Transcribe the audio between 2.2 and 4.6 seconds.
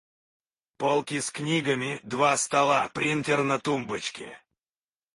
стола, принтер на тумбочке.